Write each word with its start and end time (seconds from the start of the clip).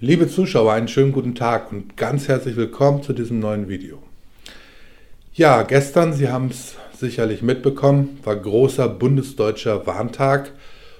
Liebe 0.00 0.28
Zuschauer, 0.28 0.74
einen 0.74 0.86
schönen 0.86 1.10
guten 1.10 1.34
Tag 1.34 1.72
und 1.72 1.96
ganz 1.96 2.28
herzlich 2.28 2.54
willkommen 2.54 3.02
zu 3.02 3.12
diesem 3.12 3.40
neuen 3.40 3.68
Video. 3.68 4.00
Ja, 5.34 5.62
gestern, 5.62 6.12
Sie 6.12 6.28
haben 6.28 6.50
es 6.50 6.76
sicherlich 6.96 7.42
mitbekommen, 7.42 8.20
war 8.22 8.36
großer 8.36 8.88
bundesdeutscher 8.88 9.88
Warntag 9.88 10.52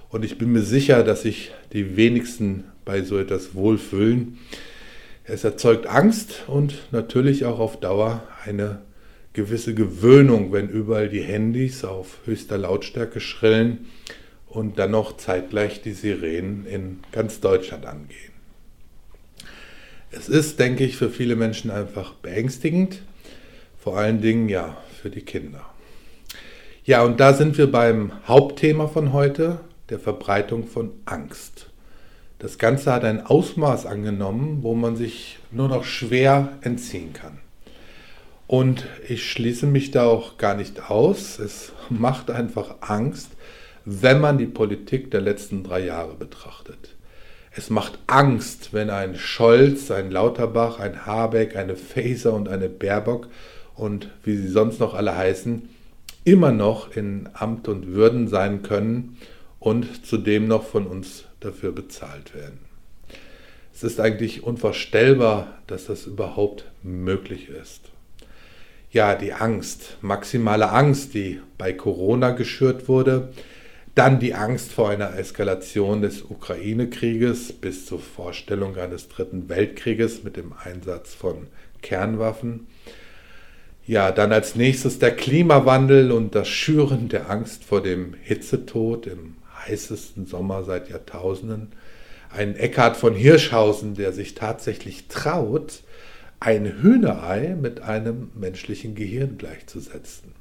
und 0.09 0.25
ich 0.25 0.37
bin 0.37 0.51
mir 0.51 0.63
sicher, 0.63 1.05
dass 1.05 1.23
sich 1.23 1.53
die 1.73 1.97
wenigsten 1.97 2.65
bei 2.85 3.03
so 3.03 3.19
etwas 3.19 3.55
wohlfühlen. 3.55 4.39
Es 5.23 5.45
erzeugt 5.45 5.87
Angst 5.87 6.43
und 6.49 6.75
natürlich 6.91 7.45
auch 7.45 7.61
auf 7.61 7.79
Dauer 7.79 8.25
eine 8.45 8.81
gewisse 9.33 9.75
Gewöhnung, 9.75 10.51
wenn 10.51 10.69
überall 10.69 11.09
die 11.09 11.23
Handys 11.23 11.85
auf 11.85 12.19
höchster 12.25 12.59
Lautstärke 12.59 13.21
schrillen 13.21 13.87
und 14.49 14.77
dann 14.81 14.91
noch 14.91 15.19
zeitgleich 15.19 15.83
die 15.83 15.93
Sirenen 15.93 16.67
in 16.67 16.99
ganz 17.13 17.39
Deutschland 17.39 17.87
angehen. 17.87 18.38
Es 20.11 20.29
ist, 20.29 20.59
denke 20.59 20.85
ich, 20.85 20.97
für 20.97 21.11
viele 21.11 21.37
Menschen 21.37 21.71
einfach 21.71 22.15
beängstigend, 22.15 23.03
vor 23.79 23.99
allen 23.99 24.21
Dingen 24.21 24.49
ja 24.49 24.77
für 25.01 25.11
die 25.11 25.21
Kinder. 25.21 25.65
Ja, 26.85 27.03
und 27.03 27.21
da 27.21 27.35
sind 27.35 27.59
wir 27.59 27.71
beim 27.71 28.13
Hauptthema 28.27 28.87
von 28.89 29.13
heute, 29.13 29.61
der 29.91 29.99
Verbreitung 29.99 30.67
von 30.67 30.93
Angst. 31.05 31.69
Das 32.39 32.57
Ganze 32.57 32.93
hat 32.93 33.05
ein 33.05 33.27
Ausmaß 33.27 33.85
angenommen, 33.85 34.63
wo 34.63 34.75
man 34.75 34.97
sich 34.97 35.39
nur 35.51 35.69
noch 35.69 35.85
schwer 35.85 36.57
entziehen 36.63 37.13
kann. 37.13 37.39
Und 38.47 38.87
ich 39.07 39.31
schließe 39.31 39.67
mich 39.67 39.91
da 39.91 40.07
auch 40.07 40.39
gar 40.39 40.55
nicht 40.55 40.91
aus. 40.91 41.39
Es 41.39 41.73
macht 41.91 42.31
einfach 42.31 42.77
Angst, 42.81 43.33
wenn 43.85 44.21
man 44.21 44.39
die 44.39 44.47
Politik 44.47 45.11
der 45.11 45.21
letzten 45.21 45.65
drei 45.65 45.81
Jahre 45.81 46.15
betrachtet. 46.15 46.97
Es 47.59 47.71
macht 47.71 47.99
Angst, 48.07 48.73
wenn 48.73 48.89
ein 48.89 49.17
Scholz, 49.17 49.91
ein 49.91 50.13
Lauterbach, 50.13 50.79
ein 50.79 51.07
Habeck, 51.07 51.57
eine 51.57 51.75
Faeser 51.75 52.33
und 52.33 52.49
eine 52.49 52.69
Baerbock 52.69 53.27
und 53.75 54.11
wie 54.23 54.37
sie 54.37 54.47
sonst 54.47 54.79
noch 54.79 54.95
alle 54.95 55.17
heißen, 55.17 55.69
immer 56.23 56.53
noch 56.53 56.95
in 56.95 57.29
Amt 57.33 57.67
und 57.67 57.89
Würden 57.89 58.29
sein 58.29 58.63
können 58.63 59.17
und 59.59 60.07
zudem 60.07 60.47
noch 60.47 60.63
von 60.63 60.87
uns 60.87 61.25
dafür 61.41 61.73
bezahlt 61.73 62.33
werden. 62.33 62.61
Es 63.75 63.83
ist 63.83 63.99
eigentlich 63.99 64.45
unvorstellbar, 64.45 65.59
dass 65.67 65.87
das 65.87 66.07
überhaupt 66.07 66.65
möglich 66.85 67.49
ist. 67.49 67.91
Ja, 68.93 69.17
die 69.17 69.33
Angst, 69.33 69.97
maximale 70.01 70.71
Angst, 70.71 71.13
die 71.13 71.41
bei 71.59 71.73
Corona 71.73 72.31
geschürt 72.31 72.87
wurde, 72.87 73.31
dann 73.99 74.21
die 74.21 74.35
Angst 74.35 74.71
vor 74.71 74.91
einer 74.91 75.19
Eskalation 75.19 76.03
des 76.03 76.23
Ukraine-Krieges 76.23 77.53
bis 77.53 77.85
zur 77.85 77.99
Vorstellung 77.99 78.77
eines 78.77 79.09
dritten 79.09 79.49
Weltkrieges 79.49 80.23
mit 80.23 80.37
dem 80.37 80.53
Einsatz 80.53 81.15
von 81.15 81.49
Kernwaffen. 81.83 82.69
Ja, 83.89 84.13
dann 84.13 84.31
als 84.33 84.55
nächstes 84.55 85.01
der 85.01 85.17
Klimawandel 85.17 86.13
und 86.13 86.37
das 86.37 86.47
Schüren 86.47 87.09
der 87.09 87.29
Angst 87.29 87.65
vor 87.65 87.83
dem 87.83 88.15
Hitzetod 88.23 89.09
im 89.09 89.35
heißesten 89.67 90.27
Sommer 90.27 90.63
seit 90.63 90.89
Jahrtausenden. 90.91 91.73
Ein 92.31 92.55
Eckhard 92.55 92.97
von 92.97 93.17
Hirschhausen, 93.17 93.95
der 93.95 94.13
sich 94.13 94.37
tatsächlich 94.37 95.09
traut, 95.09 95.81
ein 96.39 96.67
Hühnerei 96.83 97.57
mit 97.61 97.81
einem 97.81 98.31
menschlichen 98.37 98.95
Gehirn 98.95 99.39
gleichzusetzen. 99.39 100.35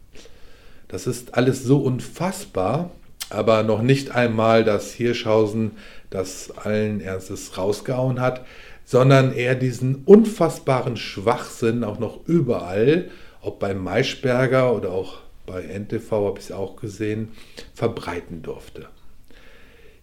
Das 0.90 1.08
ist 1.08 1.34
alles 1.34 1.64
so 1.64 1.80
unfassbar, 1.80 2.92
aber 3.30 3.64
noch 3.64 3.81
nicht 3.81 4.11
einmal, 4.11 4.64
dass 4.64 4.94
Hirschhausen 4.94 5.72
das 6.09 6.52
allen 6.58 7.02
Ernstes 7.02 7.58
rausgehauen 7.58 8.22
hat, 8.22 8.45
sondern 8.86 9.33
er 9.33 9.56
diesen 9.56 10.03
unfassbaren 10.06 10.95
Schwachsinn 10.95 11.83
auch 11.83 12.00
noch 12.00 12.25
überall, 12.25 13.09
ob 13.42 13.59
bei 13.59 13.73
Maischberger 13.73 14.73
oder 14.73 14.92
auch 14.92 15.20
bei 15.45 15.64
NTV 15.64 16.11
habe 16.11 16.39
ich 16.39 16.45
es 16.45 16.52
auch 16.52 16.76
gesehen, 16.76 17.33
verbreiten 17.73 18.42
durfte. 18.42 18.87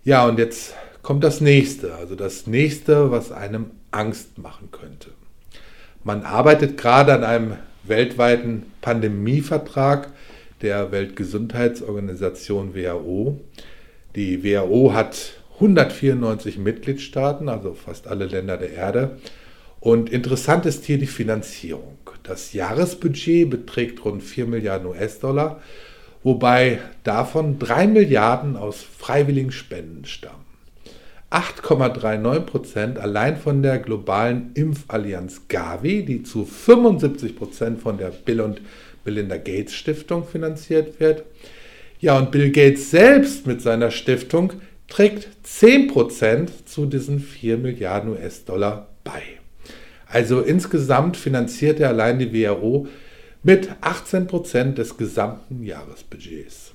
Ja, 0.03 0.27
und 0.27 0.39
jetzt 0.39 0.75
kommt 1.03 1.25
das 1.25 1.41
nächste, 1.41 1.95
also 1.95 2.15
das 2.15 2.47
nächste, 2.47 3.11
was 3.11 3.33
einem 3.33 3.71
Angst 3.91 4.39
machen 4.39 4.71
könnte. 4.71 5.11
Man 6.03 6.23
arbeitet 6.23 6.77
gerade 6.77 7.15
an 7.15 7.25
einem 7.25 7.57
weltweiten 7.85 8.67
Pandemievertrag, 8.81 10.11
der 10.65 10.91
Weltgesundheitsorganisation 10.91 12.75
WHO. 12.75 13.39
Die 14.17 14.43
WHO 14.43 14.93
hat 14.95 15.35
194 15.55 16.59
Mitgliedstaaten, 16.59 17.49
also 17.49 17.75
fast 17.75 18.09
alle 18.09 18.25
Länder 18.25 18.57
der 18.57 18.73
Erde. 18.73 19.19
Und 19.79 20.11
interessant 20.11 20.67
ist 20.67 20.85
hier 20.85 20.99
die 20.99 21.07
Finanzierung. 21.07 21.99
Das 22.23 22.55
Jahresbudget 22.55 23.51
beträgt 23.51 24.05
rund 24.05 24.23
4 24.23 24.47
Milliarden 24.47 24.89
US-Dollar, 24.89 25.61
wobei 26.23 26.79
davon 27.03 27.59
3 27.59 27.87
Milliarden 27.87 28.57
aus 28.57 28.83
freiwilligen 28.83 29.53
Spenden 29.53 30.07
stammen. 30.07 30.45
8,39 31.31 32.41
Prozent 32.41 32.99
allein 32.99 33.37
von 33.37 33.63
der 33.63 33.79
globalen 33.79 34.53
Impfallianz 34.55 35.43
Gavi, 35.49 36.05
die 36.05 36.23
zu 36.23 36.45
75 36.45 37.37
Prozent 37.37 37.81
von 37.81 37.99
der 37.99 38.11
Bill 38.11 38.41
und 38.41 38.63
Melinda 39.05 39.37
Gates 39.37 39.75
Stiftung 39.75 40.27
finanziert 40.27 41.01
wird. 41.01 41.25
Ja, 42.01 42.19
und 42.19 42.31
Bill 42.31 42.51
Gates 42.51 42.91
selbst 42.91 43.47
mit 43.47 43.63
seiner 43.63 43.91
Stiftung 43.91 44.53
trägt 44.89 45.29
10% 45.47 46.67
zu 46.67 46.87
diesen 46.87 47.19
4 47.21 47.57
Milliarden 47.59 48.11
US-Dollar 48.11 48.89
bei. 49.05 49.23
Also 50.07 50.41
insgesamt 50.41 51.17
finanziert 51.17 51.81
er 51.81 51.89
allein 51.89 52.19
die 52.19 52.33
WHO 52.33 52.87
mit 53.43 53.71
18% 53.83 54.75
des 54.75 54.97
gesamten 54.97 55.65
Jahresbudgets. 55.65 56.73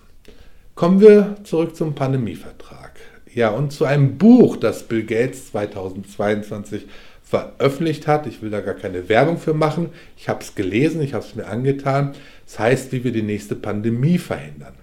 Kommen 0.75 1.01
wir 1.01 1.35
zurück 1.43 1.75
zum 1.75 1.95
Pandemievertrag. 1.95 2.99
Ja, 3.33 3.49
und 3.49 3.71
zu 3.71 3.85
einem 3.85 4.17
Buch, 4.17 4.57
das 4.57 4.83
Bill 4.83 5.03
Gates 5.03 5.51
2022 5.51 6.87
veröffentlicht 7.29 8.07
hat. 8.07 8.25
Ich 8.25 8.41
will 8.41 8.49
da 8.49 8.59
gar 8.59 8.73
keine 8.73 9.07
Werbung 9.07 9.37
für 9.37 9.53
machen. 9.53 9.89
Ich 10.17 10.29
habe 10.29 10.41
es 10.41 10.55
gelesen, 10.55 11.01
ich 11.01 11.13
habe 11.13 11.23
es 11.23 11.35
mir 11.35 11.45
angetan. 11.45 12.13
Das 12.45 12.57
heißt, 12.57 12.91
wie 12.91 13.03
wir 13.03 13.11
die 13.11 13.21
nächste 13.21 13.55
Pandemie 13.55 14.17
verhindern. 14.17 14.73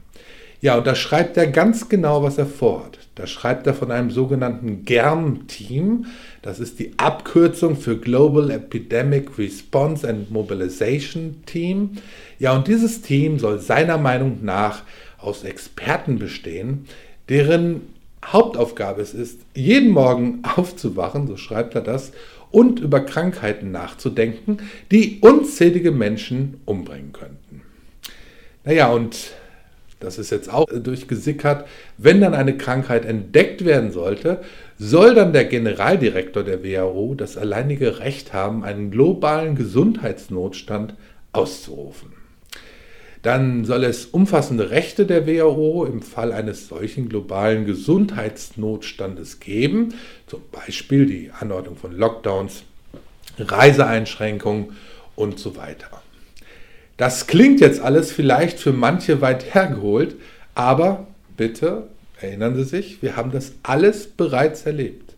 Ja, 0.61 0.79
und 0.79 0.87
da 0.87 0.95
schreibt 0.95 1.37
er 1.37 1.49
ganz 1.49 1.89
genau, 1.89 2.23
was 2.23 2.39
er 2.39 2.47
vorhat. 2.47 2.99
Da 3.17 3.27
schreibt 3.27 3.67
er 3.67 3.75
von 3.75 3.91
einem 3.91 4.11
sogenannten 4.11 4.85
GERM-Team. 4.85 6.07
Das 6.43 6.61
ist 6.61 6.79
die 6.79 6.93
Abkürzung 6.99 7.77
für 7.77 7.99
Global 7.99 8.51
Epidemic 8.51 9.39
Response 9.39 10.09
and 10.09 10.31
Mobilization 10.31 11.43
Team. 11.47 11.99
Ja, 12.39 12.55
und 12.55 12.69
dieses 12.69 13.03
Team 13.03 13.39
soll 13.39 13.59
seiner 13.59 13.99
Meinung 13.99 14.39
nach 14.43 14.85
aus 15.19 15.43
Experten 15.43 16.19
bestehen, 16.19 16.87
deren 17.29 17.96
Hauptaufgabe 18.33 19.03
es 19.03 19.15
ist, 19.15 19.41
jeden 19.55 19.91
Morgen 19.91 20.43
aufzuwachen, 20.57 21.27
so 21.27 21.37
schreibt 21.37 21.75
er 21.75 21.83
das, 21.83 22.13
und 22.51 22.81
über 22.81 23.01
Krankheiten 23.01 23.71
nachzudenken, 23.71 24.59
die 24.91 25.19
unzählige 25.21 25.91
Menschen 25.91 26.61
umbringen 26.65 27.13
könnten. 27.13 27.63
Naja, 28.65 28.91
und 28.91 29.33
das 30.01 30.19
ist 30.19 30.31
jetzt 30.31 30.53
auch 30.53 30.67
durchgesickert, 30.67 31.67
wenn 31.97 32.21
dann 32.21 32.35
eine 32.35 32.57
Krankheit 32.57 33.05
entdeckt 33.05 33.65
werden 33.65 33.93
sollte, 33.93 34.43
soll 34.79 35.15
dann 35.15 35.33
der 35.33 35.47
Generaldirektor 35.47 36.43
der 36.43 36.63
WHO 36.63 37.15
das 37.15 37.37
alleinige 37.37 37.99
Recht 38.01 38.33
haben, 38.33 38.63
einen 38.63 38.91
globalen 38.91 39.55
Gesundheitsnotstand 39.55 40.95
auszurufen. 41.33 42.16
Dann 43.27 43.65
soll 43.65 43.83
es 43.83 44.07
umfassende 44.07 44.71
Rechte 44.71 45.05
der 45.05 45.27
WHO 45.27 45.85
im 45.85 46.01
Fall 46.01 46.31
eines 46.31 46.69
solchen 46.69 47.09
globalen 47.09 47.67
Gesundheitsnotstandes 47.67 49.41
geben, 49.41 49.95
zum 50.29 50.43
Beispiel 50.53 51.07
die 51.07 51.33
Anordnung 51.37 51.75
von 51.75 51.91
Lockdowns, 51.91 52.63
Reiseeinschränkungen 53.37 54.77
und 55.17 55.41
so 55.41 55.57
weiter. 55.57 55.91
Das 56.99 57.27
klingt 57.27 57.59
jetzt 57.59 57.81
alles 57.81 58.13
vielleicht 58.13 58.61
für 58.61 58.73
manche 58.73 59.21
weit 59.21 59.53
hergeholt, 59.53 60.15
aber 60.55 61.09
bitte 61.37 61.89
erinnern 62.21 62.55
Sie 62.55 62.63
sich, 62.63 63.03
wir 63.03 63.17
haben 63.17 63.33
das 63.33 63.55
alles 63.65 64.07
bereits 64.07 64.67
erlebt. 64.67 65.17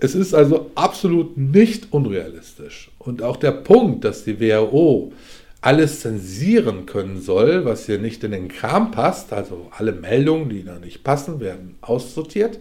Es 0.00 0.16
ist 0.16 0.34
also 0.34 0.72
absolut 0.74 1.38
nicht 1.38 1.92
unrealistisch. 1.92 2.90
Und 2.98 3.22
auch 3.22 3.36
der 3.36 3.52
Punkt, 3.52 4.04
dass 4.04 4.24
die 4.24 4.40
WHO 4.40 5.12
alles 5.60 6.00
zensieren 6.00 6.86
können 6.86 7.20
soll, 7.20 7.64
was 7.64 7.86
hier 7.86 7.98
nicht 7.98 8.22
in 8.24 8.30
den 8.30 8.48
Kram 8.48 8.90
passt, 8.90 9.32
also 9.32 9.68
alle 9.76 9.92
Meldungen, 9.92 10.48
die 10.48 10.64
da 10.64 10.78
nicht 10.78 11.02
passen, 11.02 11.40
werden 11.40 11.76
aussortiert. 11.80 12.60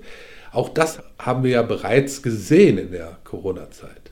Auch 0.51 0.69
das 0.69 0.99
haben 1.19 1.43
wir 1.43 1.51
ja 1.51 1.61
bereits 1.61 2.23
gesehen 2.23 2.77
in 2.77 2.91
der 2.91 3.17
Corona-Zeit. 3.23 4.11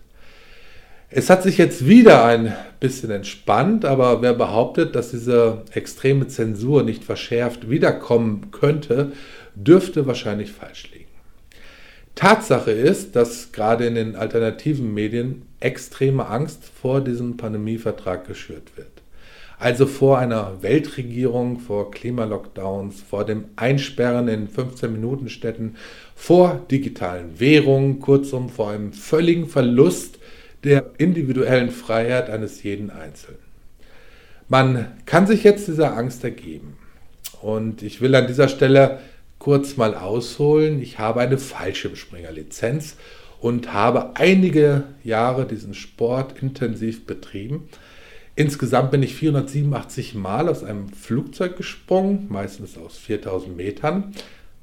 Es 1.10 1.30
hat 1.30 1.44
sich 1.44 1.58
jetzt 1.58 1.88
wieder 1.88 2.26
ein 2.26 2.54
bisschen 2.80 3.10
entspannt, 3.10 3.86
aber 3.86 4.22
wer 4.22 4.34
behauptet, 4.34 4.96
dass 4.96 5.12
diese 5.12 5.64
extreme 5.72 6.28
Zensur 6.28 6.84
nicht 6.84 7.04
verschärft 7.04 7.70
wiederkommen 7.70 8.52
könnte, 8.52 9.14
dürfte 9.56 10.08
wahrscheinlich 10.08 10.52
falsch 10.52 10.92
liegen. 10.92 11.05
Tatsache 12.25 12.72
ist, 12.72 13.16
dass 13.16 13.51
gerade 13.51 13.86
in 13.86 13.94
den 13.94 14.16
alternativen 14.16 14.92
Medien 14.92 15.44
extreme 15.60 16.25
Angst 16.25 16.63
vor 16.81 17.01
diesem 17.01 17.38
Pandemievertrag 17.38 18.25
geschürt 18.25 18.75
wird. 18.75 18.88
Also 19.60 19.86
vor 19.86 20.18
einer 20.18 20.63
Weltregierung, 20.63 21.60
vor 21.60 21.92
Klimalockdowns, 21.92 23.04
vor 23.04 23.25
dem 23.25 23.45
Einsperren 23.57 24.27
in 24.27 24.50
15-Minuten-Städten, 24.50 25.75
vor 26.16 26.66
digitalen 26.72 27.39
Währungen, 27.39 28.00
kurzum 28.00 28.50
vor 28.50 28.71
einem 28.71 28.92
völligen 28.92 29.48
Verlust 29.48 30.18
der 30.63 30.94
individuellen 30.98 31.69
Freiheit 31.69 32.31
eines 32.31 32.63
jeden 32.63 32.89
Einzelnen. 32.89 33.38
Man 34.50 34.88
kann 35.06 35.28
sich 35.28 35.44
jetzt 35.44 35.68
dieser 35.68 35.95
Angst 35.95 36.24
ergeben. 36.24 36.75
Und 37.44 37.83
ich 37.83 38.01
will 38.01 38.16
an 38.16 38.25
dieser 38.25 38.48
Stelle 38.48 38.98
kurz 39.45 39.77
mal 39.77 39.94
ausholen. 39.94 40.81
Ich 40.81 40.97
habe 40.97 41.21
eine 41.21 41.38
Fallschirmspringer-Lizenz 41.38 42.95
und 43.39 43.74
habe 43.74 44.15
einige 44.15 44.86
Jahre 45.03 45.45
diesen 45.45 45.75
Sport 45.75 46.42
intensiv 46.42 47.06
betrieben. 47.06 47.69
Insgesamt 48.36 48.89
bin 48.89 49.03
ich 49.03 49.13
487 49.13 50.15
Mal 50.15 50.50
aus 50.50 50.63
einem 50.63 50.89
Flugzeug 50.89 51.57
gesprungen, 51.57 52.25
meistens 52.27 52.75
aus 52.75 52.97
4000 52.97 53.56
Metern. 53.56 54.15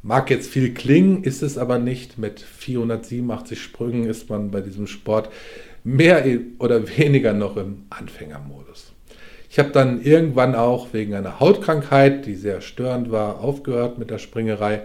Mag 0.02 0.30
jetzt 0.30 0.50
viel 0.50 0.74
klingen, 0.74 1.22
ist 1.22 1.44
es 1.44 1.58
aber 1.58 1.78
nicht. 1.78 2.18
Mit 2.18 2.40
487 2.40 3.62
Sprüngen 3.62 4.10
ist 4.10 4.30
man 4.30 4.50
bei 4.50 4.62
diesem 4.62 4.88
Sport 4.88 5.30
mehr 5.84 6.24
oder 6.58 6.88
weniger 6.98 7.34
noch 7.34 7.56
im 7.56 7.84
Anfängermodus. 7.88 8.91
Ich 9.52 9.58
habe 9.58 9.68
dann 9.68 10.00
irgendwann 10.00 10.54
auch 10.54 10.94
wegen 10.94 11.12
einer 11.12 11.38
Hautkrankheit, 11.38 12.24
die 12.24 12.36
sehr 12.36 12.62
störend 12.62 13.10
war, 13.10 13.40
aufgehört 13.40 13.98
mit 13.98 14.08
der 14.08 14.16
Springerei. 14.16 14.84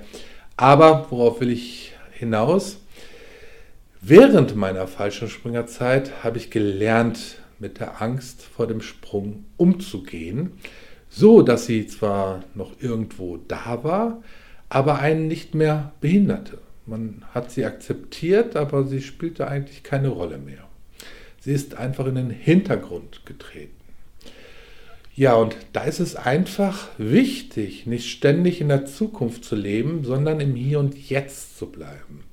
Aber 0.58 1.08
worauf 1.10 1.40
will 1.40 1.52
ich 1.52 1.94
hinaus? 2.12 2.78
Während 4.02 4.58
meiner 4.58 4.86
Fallschirmspringerzeit 4.86 6.22
habe 6.22 6.38
ich 6.38 6.52
gelernt, 6.52 7.38
mit 7.60 7.80
der 7.80 8.02
Angst 8.02 8.44
vor 8.44 8.68
dem 8.68 8.82
Sprung 8.82 9.46
umzugehen, 9.56 10.52
so 11.08 11.44
dass 11.44 11.66
sie 11.66 11.88
zwar 11.88 12.44
noch 12.54 12.74
irgendwo 12.82 13.38
da 13.38 13.86
war, 13.86 14.22
aber 14.68 15.00
einen 15.00 15.30
nicht 15.30 15.56
mehr 15.56 15.94
behinderte. 16.02 16.58
Man 16.86 17.24
hat 17.34 17.52
sie 17.52 17.64
akzeptiert, 17.64 18.58
aber 18.58 18.84
sie 18.84 19.02
spielte 19.02 19.48
eigentlich 19.48 19.84
keine 19.84 20.10
Rolle 20.10 20.40
mehr. 20.40 20.68
Sie 21.40 21.54
ist 21.54 21.78
einfach 21.78 22.06
in 22.06 22.16
den 22.16 22.32
Hintergrund 22.32 23.26
getreten. 23.26 23.87
Ja, 25.18 25.34
und 25.34 25.58
da 25.74 25.84
ist 25.86 26.00
es 26.00 26.16
einfach 26.16 26.90
wichtig, 27.00 27.88
nicht 27.88 28.08
ständig 28.08 28.62
in 28.62 28.68
der 28.68 28.86
Zukunft 28.86 29.46
zu 29.46 29.56
leben, 29.56 30.04
sondern 30.04 30.40
im 30.40 30.54
Hier 30.54 30.80
und 30.80 31.10
Jetzt 31.10 31.58
zu 31.58 31.72
bleiben. 31.72 32.24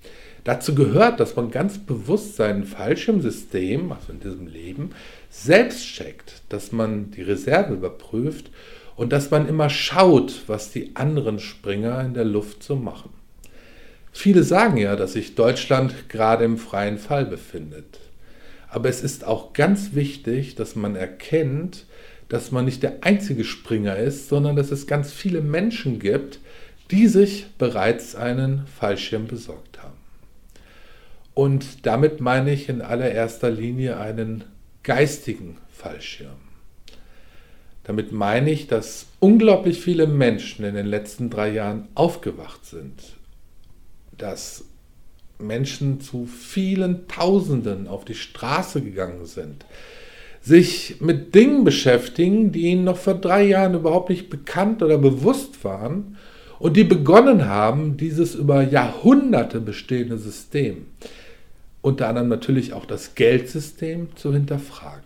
Dazu 0.44 0.74
gehört, 0.74 1.18
dass 1.18 1.34
man 1.34 1.50
ganz 1.50 1.78
bewusst 1.78 2.36
sein 2.36 2.64
Fallschirmsystem, 2.64 3.90
also 3.90 4.12
in 4.12 4.20
diesem 4.20 4.46
Leben, 4.48 4.90
selbst 5.30 5.86
checkt, 5.94 6.42
dass 6.50 6.72
man 6.72 7.10
die 7.10 7.22
Reserve 7.22 7.72
überprüft 7.72 8.50
und 8.96 9.14
dass 9.14 9.30
man 9.30 9.48
immer 9.48 9.70
schaut, 9.70 10.42
was 10.46 10.70
die 10.70 10.94
anderen 10.94 11.38
Springer 11.38 12.02
in 12.04 12.12
der 12.12 12.26
Luft 12.26 12.62
so 12.62 12.76
machen. 12.76 13.08
Viele 14.12 14.42
sagen 14.42 14.76
ja, 14.76 14.94
dass 14.94 15.14
sich 15.14 15.34
Deutschland 15.34 16.10
gerade 16.10 16.44
im 16.44 16.58
freien 16.58 16.98
Fall 16.98 17.24
befindet. 17.24 17.98
Aber 18.68 18.90
es 18.90 19.02
ist 19.02 19.24
auch 19.26 19.54
ganz 19.54 19.94
wichtig, 19.94 20.54
dass 20.54 20.76
man 20.76 20.96
erkennt, 20.96 21.86
dass 22.28 22.50
man 22.50 22.64
nicht 22.64 22.82
der 22.82 22.98
einzige 23.02 23.44
Springer 23.44 23.96
ist, 23.96 24.28
sondern 24.28 24.56
dass 24.56 24.70
es 24.70 24.86
ganz 24.86 25.12
viele 25.12 25.40
Menschen 25.40 25.98
gibt, 25.98 26.40
die 26.90 27.06
sich 27.06 27.46
bereits 27.58 28.14
einen 28.14 28.66
Fallschirm 28.66 29.26
besorgt 29.26 29.82
haben. 29.82 29.96
Und 31.34 31.86
damit 31.86 32.20
meine 32.20 32.52
ich 32.52 32.68
in 32.68 32.80
allererster 32.80 33.50
Linie 33.50 33.98
einen 33.98 34.44
geistigen 34.82 35.58
Fallschirm. 35.70 36.36
Damit 37.82 38.12
meine 38.12 38.50
ich, 38.50 38.66
dass 38.66 39.06
unglaublich 39.20 39.80
viele 39.80 40.06
Menschen 40.06 40.64
in 40.64 40.74
den 40.74 40.86
letzten 40.86 41.28
drei 41.28 41.50
Jahren 41.50 41.88
aufgewacht 41.94 42.64
sind, 42.64 43.16
dass 44.16 44.64
Menschen 45.38 46.00
zu 46.00 46.26
vielen 46.26 47.08
Tausenden 47.08 47.88
auf 47.88 48.04
die 48.04 48.14
Straße 48.14 48.80
gegangen 48.80 49.26
sind, 49.26 49.66
sich 50.44 50.96
mit 51.00 51.34
Dingen 51.34 51.64
beschäftigen, 51.64 52.52
die 52.52 52.66
ihnen 52.66 52.84
noch 52.84 52.98
vor 52.98 53.14
drei 53.14 53.44
Jahren 53.44 53.74
überhaupt 53.74 54.10
nicht 54.10 54.28
bekannt 54.28 54.82
oder 54.82 54.98
bewusst 54.98 55.64
waren 55.64 56.16
und 56.58 56.76
die 56.76 56.84
begonnen 56.84 57.46
haben, 57.46 57.96
dieses 57.96 58.34
über 58.34 58.62
Jahrhunderte 58.62 59.60
bestehende 59.60 60.18
System 60.18 60.86
unter 61.84 62.08
anderem 62.08 62.28
natürlich 62.28 62.72
auch 62.72 62.86
das 62.86 63.14
Geldsystem 63.14 64.16
zu 64.16 64.32
hinterfragen. 64.32 65.04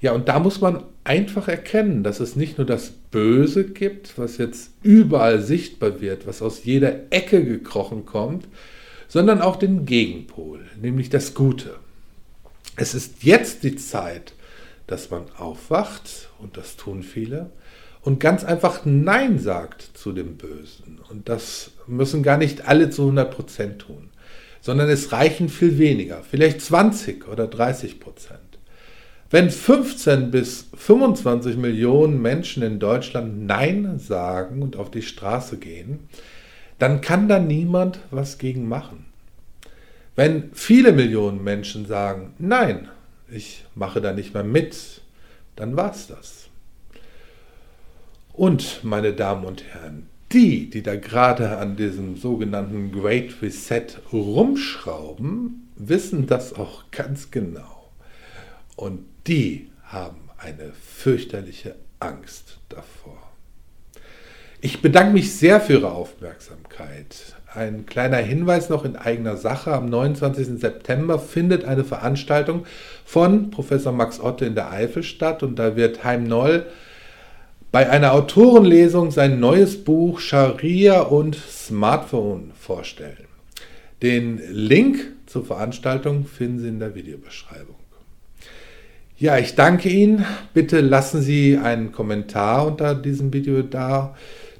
Ja, 0.00 0.12
und 0.12 0.28
da 0.28 0.38
muss 0.38 0.60
man 0.60 0.84
einfach 1.02 1.48
erkennen, 1.48 2.04
dass 2.04 2.20
es 2.20 2.36
nicht 2.36 2.56
nur 2.56 2.66
das 2.66 2.92
Böse 3.10 3.64
gibt, 3.64 4.16
was 4.16 4.38
jetzt 4.38 4.70
überall 4.84 5.42
sichtbar 5.42 6.00
wird, 6.00 6.28
was 6.28 6.40
aus 6.40 6.64
jeder 6.64 7.10
Ecke 7.10 7.44
gekrochen 7.44 8.06
kommt, 8.06 8.46
sondern 9.08 9.42
auch 9.42 9.56
den 9.56 9.86
Gegenpol, 9.86 10.60
nämlich 10.80 11.10
das 11.10 11.34
Gute. 11.34 11.74
Es 12.76 12.94
ist 12.94 13.22
jetzt 13.22 13.62
die 13.62 13.76
Zeit, 13.76 14.34
dass 14.86 15.10
man 15.10 15.24
aufwacht, 15.36 16.28
und 16.38 16.56
das 16.56 16.76
tun 16.76 17.02
viele, 17.02 17.50
und 18.02 18.20
ganz 18.20 18.44
einfach 18.44 18.82
Nein 18.84 19.38
sagt 19.38 19.82
zu 19.94 20.12
dem 20.12 20.36
Bösen. 20.36 21.00
Und 21.10 21.28
das 21.28 21.70
müssen 21.86 22.22
gar 22.22 22.36
nicht 22.36 22.68
alle 22.68 22.90
zu 22.90 23.02
100 23.02 23.34
Prozent 23.34 23.78
tun 23.78 24.10
sondern 24.64 24.88
es 24.88 25.12
reichen 25.12 25.50
viel 25.50 25.76
weniger, 25.76 26.22
vielleicht 26.22 26.62
20 26.62 27.28
oder 27.28 27.46
30 27.46 28.00
Prozent. 28.00 28.40
Wenn 29.28 29.50
15 29.50 30.30
bis 30.30 30.70
25 30.74 31.58
Millionen 31.58 32.22
Menschen 32.22 32.62
in 32.62 32.78
Deutschland 32.78 33.44
Nein 33.44 33.98
sagen 33.98 34.62
und 34.62 34.76
auf 34.76 34.90
die 34.90 35.02
Straße 35.02 35.58
gehen, 35.58 36.08
dann 36.78 37.02
kann 37.02 37.28
da 37.28 37.38
niemand 37.38 37.98
was 38.10 38.38
gegen 38.38 38.66
machen. 38.66 39.04
Wenn 40.16 40.50
viele 40.52 40.92
Millionen 40.92 41.42
Menschen 41.42 41.86
sagen, 41.86 42.34
nein, 42.38 42.88
ich 43.28 43.64
mache 43.74 44.00
da 44.00 44.12
nicht 44.12 44.34
mehr 44.34 44.44
mit, 44.44 45.00
dann 45.56 45.76
war 45.76 45.90
es 45.90 46.06
das. 46.06 46.48
Und, 48.32 48.82
meine 48.84 49.12
Damen 49.12 49.44
und 49.44 49.64
Herren, 49.64 50.08
die, 50.32 50.68
die 50.68 50.82
da 50.82 50.96
gerade 50.96 51.58
an 51.58 51.76
diesem 51.76 52.16
sogenannten 52.16 52.92
Great 52.92 53.40
Reset 53.42 53.86
rumschrauben, 54.12 55.68
wissen 55.76 56.26
das 56.26 56.52
auch 56.52 56.90
ganz 56.90 57.30
genau. 57.30 57.90
Und 58.76 59.04
die 59.26 59.70
haben 59.84 60.28
eine 60.38 60.72
fürchterliche 60.72 61.76
Angst 62.00 62.58
davor. 62.68 63.32
Ich 64.60 64.80
bedanke 64.80 65.12
mich 65.12 65.34
sehr 65.34 65.60
für 65.60 65.74
Ihre 65.74 65.92
Aufmerksamkeit. 65.92 67.34
Ein 67.54 67.86
kleiner 67.86 68.16
Hinweis 68.16 68.68
noch 68.68 68.84
in 68.84 68.96
eigener 68.96 69.36
Sache. 69.36 69.72
Am 69.72 69.86
29. 69.86 70.58
September 70.58 71.18
findet 71.20 71.64
eine 71.64 71.84
Veranstaltung 71.84 72.66
von 73.04 73.50
Professor 73.50 73.92
Max 73.92 74.18
Otte 74.18 74.44
in 74.44 74.56
der 74.56 74.72
Eifel 74.72 75.02
statt 75.02 75.42
und 75.42 75.58
da 75.58 75.76
wird 75.76 76.02
Heim 76.02 76.24
Noll 76.24 76.66
bei 77.70 77.88
einer 77.90 78.12
Autorenlesung 78.12 79.10
sein 79.10 79.40
neues 79.40 79.82
Buch 79.82 80.20
Scharia 80.20 81.00
und 81.00 81.36
Smartphone 81.36 82.52
vorstellen. 82.58 83.26
Den 84.02 84.40
Link 84.50 85.12
zur 85.26 85.44
Veranstaltung 85.44 86.26
finden 86.26 86.58
Sie 86.60 86.68
in 86.68 86.78
der 86.78 86.94
Videobeschreibung. 86.94 87.76
Ja, 89.16 89.38
ich 89.38 89.54
danke 89.54 89.88
Ihnen. 89.88 90.24
Bitte 90.54 90.80
lassen 90.80 91.22
Sie 91.22 91.56
einen 91.56 91.92
Kommentar 91.92 92.66
unter 92.66 92.94
diesem 92.94 93.32
Video 93.32 93.62
da. 93.62 94.14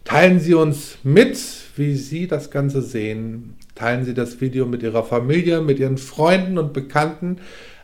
Teilen 0.04 0.38
Sie 0.38 0.54
uns 0.54 0.98
mit, 1.02 1.38
wie 1.76 1.94
Sie 1.94 2.26
das 2.26 2.50
Ganze 2.50 2.82
sehen. 2.82 3.56
Teilen 3.74 4.04
Sie 4.04 4.14
das 4.14 4.40
Video 4.40 4.66
mit 4.66 4.82
Ihrer 4.82 5.02
Familie, 5.02 5.60
mit 5.60 5.78
Ihren 5.78 5.98
Freunden 5.98 6.58
und 6.58 6.72
Bekannten. 6.72 7.38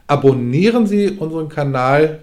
Abonnieren 0.06 0.86
Sie 0.86 1.10
unseren 1.10 1.48
Kanal 1.48 2.20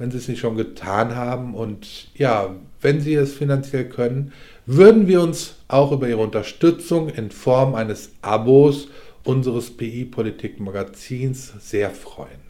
wenn 0.00 0.10
Sie 0.10 0.16
es 0.16 0.28
nicht 0.28 0.40
schon 0.40 0.56
getan 0.56 1.14
haben. 1.14 1.54
Und 1.54 2.08
ja, 2.14 2.56
wenn 2.80 3.00
Sie 3.00 3.14
es 3.14 3.34
finanziell 3.34 3.84
können, 3.84 4.32
würden 4.64 5.06
wir 5.06 5.20
uns 5.20 5.56
auch 5.68 5.92
über 5.92 6.08
Ihre 6.08 6.22
Unterstützung 6.22 7.10
in 7.10 7.30
Form 7.30 7.74
eines 7.74 8.10
Abos 8.22 8.88
unseres 9.24 9.76
PI-Politik-Magazins 9.76 11.52
sehr 11.60 11.90
freuen. 11.90 12.40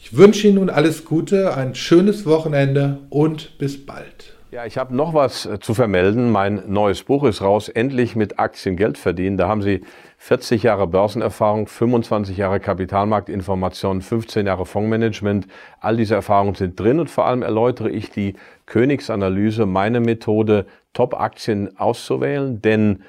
Ich 0.00 0.16
wünsche 0.16 0.48
Ihnen 0.48 0.56
nun 0.56 0.70
alles 0.70 1.04
Gute, 1.04 1.54
ein 1.54 1.74
schönes 1.74 2.24
Wochenende 2.24 3.00
und 3.10 3.58
bis 3.58 3.84
bald. 3.84 4.34
Ja, 4.52 4.66
ich 4.66 4.76
habe 4.76 4.94
noch 4.94 5.14
was 5.14 5.46
äh, 5.46 5.60
zu 5.60 5.72
vermelden. 5.72 6.30
Mein 6.30 6.64
neues 6.66 7.04
Buch 7.04 7.24
ist 7.24 7.40
raus, 7.40 7.70
endlich 7.70 8.16
mit 8.16 8.38
Aktien 8.38 8.76
Geld 8.76 8.98
verdienen. 8.98 9.38
Da 9.38 9.48
haben 9.48 9.62
Sie 9.62 9.80
40 10.18 10.62
Jahre 10.62 10.86
Börsenerfahrung, 10.86 11.66
25 11.66 12.36
Jahre 12.36 12.60
Kapitalmarktinformation, 12.60 14.02
15 14.02 14.46
Jahre 14.46 14.66
Fondsmanagement. 14.66 15.46
All 15.80 15.96
diese 15.96 16.16
Erfahrungen 16.16 16.54
sind 16.54 16.78
drin 16.78 17.00
und 17.00 17.08
vor 17.08 17.24
allem 17.24 17.40
erläutere 17.40 17.88
ich 17.88 18.10
die 18.10 18.34
Königsanalyse, 18.66 19.64
meine 19.64 20.00
Methode, 20.00 20.66
Top-Aktien 20.92 21.78
auszuwählen, 21.78 22.60
denn 22.60 23.04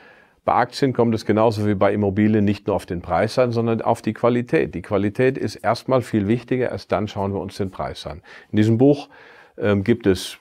Bei 0.46 0.54
Aktien 0.54 0.94
kommt 0.94 1.14
es 1.14 1.26
genauso 1.26 1.68
wie 1.68 1.76
bei 1.76 1.94
Immobilien 1.94 2.44
nicht 2.46 2.68
nur 2.68 2.76
auf 2.78 2.86
den 2.86 3.02
Preis 3.02 3.38
an, 3.38 3.52
sondern 3.52 3.82
auf 3.82 4.02
die 4.02 4.14
Qualität. 4.14 4.76
Die 4.76 4.82
Qualität 4.82 5.38
ist 5.38 5.56
erstmal 5.56 6.02
viel 6.02 6.28
wichtiger, 6.30 6.70
erst 6.70 6.92
dann 6.94 7.10
schauen 7.10 7.34
wir 7.34 7.42
uns 7.42 7.58
den 7.58 7.70
Preis 7.72 8.08
an. 8.08 8.22
In 8.52 8.58
diesem 8.58 8.78
Buch 8.78 9.10
ähm, 9.58 9.86
gibt 9.86 10.06
es 10.06 10.40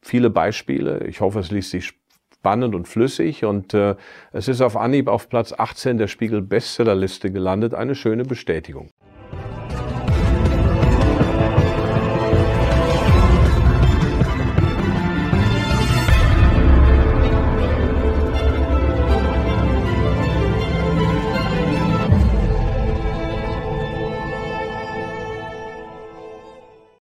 viele 0.00 0.30
Beispiele. 0.30 1.06
Ich 1.06 1.20
hoffe, 1.20 1.40
es 1.40 1.50
liest 1.50 1.70
sich 1.70 1.92
spannend 2.34 2.74
und 2.74 2.86
flüssig 2.86 3.44
und 3.44 3.74
äh, 3.74 3.96
es 4.32 4.48
ist 4.48 4.60
auf 4.60 4.76
Anhieb 4.76 5.08
auf 5.08 5.28
Platz 5.28 5.52
18 5.52 5.98
der 5.98 6.06
Spiegel 6.06 6.40
Bestsellerliste 6.40 7.30
gelandet. 7.30 7.74
Eine 7.74 7.94
schöne 7.94 8.24
Bestätigung. 8.24 8.90